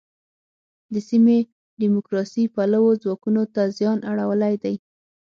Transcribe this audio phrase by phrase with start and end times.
[0.93, 1.37] د سیمې
[1.81, 4.75] دیموکراسي پلوو ځواکونو ته زیان اړولی دی.